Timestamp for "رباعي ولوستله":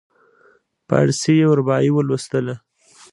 1.59-2.55